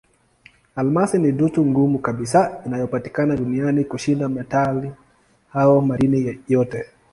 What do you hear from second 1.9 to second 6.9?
kabisa inayopatikana duniani kushinda metali au madini yote.